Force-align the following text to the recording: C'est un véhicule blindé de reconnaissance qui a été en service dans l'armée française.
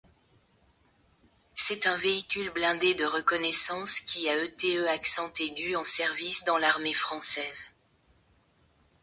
C'est 1.53 1.85
un 1.85 1.95
véhicule 1.95 2.49
blindé 2.49 2.95
de 2.95 3.05
reconnaissance 3.05 3.99
qui 4.01 4.27
a 4.29 4.43
été 4.43 4.79
en 5.75 5.83
service 5.83 6.43
dans 6.43 6.57
l'armée 6.57 6.95
française. 6.95 7.67